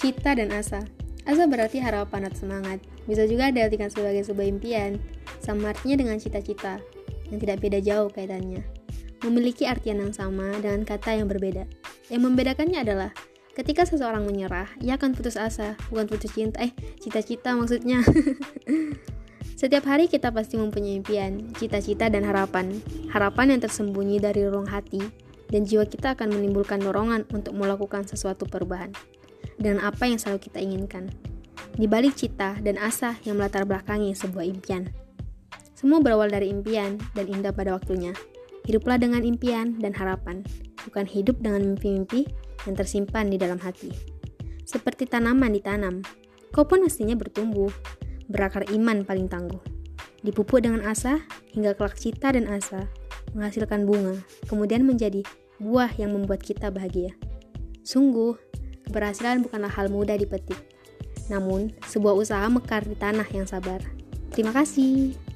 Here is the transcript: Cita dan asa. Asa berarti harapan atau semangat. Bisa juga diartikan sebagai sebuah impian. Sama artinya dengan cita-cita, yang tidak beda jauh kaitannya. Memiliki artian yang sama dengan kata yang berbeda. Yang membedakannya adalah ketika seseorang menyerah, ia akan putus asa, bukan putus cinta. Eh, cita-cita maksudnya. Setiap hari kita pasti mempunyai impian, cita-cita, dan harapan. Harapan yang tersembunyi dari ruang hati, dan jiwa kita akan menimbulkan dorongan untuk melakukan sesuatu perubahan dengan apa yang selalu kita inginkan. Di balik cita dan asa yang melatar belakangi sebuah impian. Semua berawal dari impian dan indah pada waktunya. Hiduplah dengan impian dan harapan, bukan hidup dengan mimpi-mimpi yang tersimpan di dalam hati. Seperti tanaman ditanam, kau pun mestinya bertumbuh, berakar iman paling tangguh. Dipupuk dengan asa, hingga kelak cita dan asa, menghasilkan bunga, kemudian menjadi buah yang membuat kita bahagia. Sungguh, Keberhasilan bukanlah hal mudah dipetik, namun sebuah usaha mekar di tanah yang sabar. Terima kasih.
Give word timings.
Cita 0.00 0.32
dan 0.32 0.48
asa. 0.48 0.80
Asa 1.28 1.44
berarti 1.44 1.76
harapan 1.76 2.24
atau 2.24 2.48
semangat. 2.48 2.80
Bisa 3.04 3.28
juga 3.28 3.52
diartikan 3.52 3.92
sebagai 3.92 4.24
sebuah 4.24 4.48
impian. 4.48 4.96
Sama 5.44 5.76
artinya 5.76 6.00
dengan 6.00 6.16
cita-cita, 6.16 6.80
yang 7.28 7.36
tidak 7.36 7.60
beda 7.60 7.84
jauh 7.84 8.08
kaitannya. 8.08 8.64
Memiliki 9.20 9.68
artian 9.68 10.00
yang 10.00 10.16
sama 10.16 10.56
dengan 10.56 10.88
kata 10.88 11.20
yang 11.20 11.28
berbeda. 11.28 11.68
Yang 12.08 12.32
membedakannya 12.32 12.80
adalah 12.80 13.12
ketika 13.52 13.84
seseorang 13.84 14.24
menyerah, 14.24 14.72
ia 14.80 14.96
akan 14.96 15.12
putus 15.12 15.36
asa, 15.36 15.76
bukan 15.92 16.08
putus 16.08 16.32
cinta. 16.32 16.64
Eh, 16.64 16.72
cita-cita 16.96 17.52
maksudnya. 17.52 18.00
Setiap 19.60 19.84
hari 19.84 20.08
kita 20.08 20.32
pasti 20.32 20.56
mempunyai 20.56 20.96
impian, 20.96 21.52
cita-cita, 21.60 22.08
dan 22.08 22.24
harapan. 22.24 22.72
Harapan 23.12 23.52
yang 23.52 23.60
tersembunyi 23.60 24.16
dari 24.16 24.48
ruang 24.48 24.64
hati, 24.64 25.04
dan 25.52 25.68
jiwa 25.68 25.84
kita 25.84 26.16
akan 26.16 26.32
menimbulkan 26.32 26.80
dorongan 26.80 27.28
untuk 27.36 27.52
melakukan 27.52 28.08
sesuatu 28.08 28.48
perubahan 28.48 28.96
dengan 29.60 29.84
apa 29.84 30.08
yang 30.08 30.16
selalu 30.16 30.48
kita 30.48 30.58
inginkan. 30.58 31.12
Di 31.76 31.84
balik 31.84 32.16
cita 32.16 32.56
dan 32.64 32.80
asa 32.80 33.20
yang 33.28 33.36
melatar 33.36 33.68
belakangi 33.68 34.16
sebuah 34.16 34.48
impian. 34.48 34.88
Semua 35.76 36.00
berawal 36.00 36.32
dari 36.32 36.48
impian 36.48 36.96
dan 37.12 37.28
indah 37.28 37.52
pada 37.52 37.76
waktunya. 37.76 38.16
Hiduplah 38.64 39.00
dengan 39.00 39.24
impian 39.24 39.80
dan 39.80 39.96
harapan, 39.96 40.44
bukan 40.88 41.08
hidup 41.08 41.40
dengan 41.40 41.64
mimpi-mimpi 41.64 42.28
yang 42.68 42.76
tersimpan 42.76 43.32
di 43.32 43.40
dalam 43.40 43.56
hati. 43.60 43.88
Seperti 44.68 45.08
tanaman 45.08 45.56
ditanam, 45.56 46.04
kau 46.52 46.68
pun 46.68 46.84
mestinya 46.84 47.16
bertumbuh, 47.16 47.72
berakar 48.28 48.68
iman 48.72 49.04
paling 49.08 49.26
tangguh. 49.26 49.60
Dipupuk 50.20 50.60
dengan 50.60 50.84
asa, 50.84 51.24
hingga 51.56 51.72
kelak 51.72 51.96
cita 51.96 52.36
dan 52.36 52.44
asa, 52.44 52.84
menghasilkan 53.32 53.88
bunga, 53.88 54.20
kemudian 54.52 54.84
menjadi 54.84 55.24
buah 55.56 55.96
yang 55.96 56.12
membuat 56.12 56.44
kita 56.44 56.68
bahagia. 56.68 57.16
Sungguh, 57.80 58.36
Keberhasilan 58.90 59.46
bukanlah 59.46 59.70
hal 59.70 59.86
mudah 59.86 60.18
dipetik, 60.18 60.58
namun 61.30 61.70
sebuah 61.86 62.18
usaha 62.18 62.42
mekar 62.50 62.82
di 62.82 62.98
tanah 62.98 63.30
yang 63.30 63.46
sabar. 63.46 63.78
Terima 64.34 64.50
kasih. 64.50 65.29